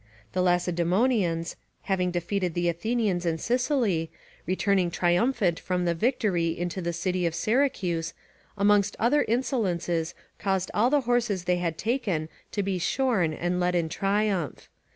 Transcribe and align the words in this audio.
The 0.33 0.41
Lacedaemonians, 0.41 1.55
having 1.83 2.09
defeated 2.09 2.55
the 2.55 2.69
Athenians 2.69 3.23
in 3.23 3.37
Sicily, 3.37 4.09
returning 4.47 4.89
triumphant 4.89 5.59
from 5.59 5.85
the 5.85 5.93
victory 5.93 6.57
into 6.57 6.81
the 6.81 6.91
city 6.91 7.27
of 7.27 7.35
Syracuse, 7.35 8.15
amongst 8.57 8.95
other 8.97 9.23
insolences, 9.27 10.15
caused 10.39 10.71
all 10.73 10.89
the 10.89 11.01
horses 11.01 11.43
they 11.43 11.57
had 11.57 11.77
taken 11.77 12.29
to 12.51 12.63
be 12.63 12.79
shorn 12.79 13.31
and 13.31 13.59
led 13.59 13.75
in 13.75 13.89
triumph. 13.89 14.69